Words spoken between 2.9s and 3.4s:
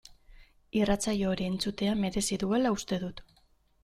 dut.